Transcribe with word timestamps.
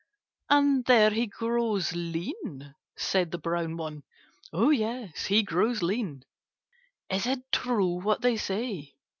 "And 0.49 0.83
there 0.85 1.11
he 1.11 1.27
grows 1.27 1.93
lean?" 1.93 2.73
said 2.97 3.29
the 3.29 3.37
brown 3.37 3.77
one. 3.77 4.01
"Yes, 4.51 5.27
he 5.27 5.43
grows 5.43 5.83
lean." 5.83 6.23
"Is 7.11 7.27
it 7.27 7.51
true 7.51 8.01
what 8.01 8.21
they 8.23 8.35
say?" 8.37 8.95